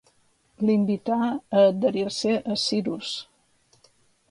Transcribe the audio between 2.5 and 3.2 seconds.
a Cirus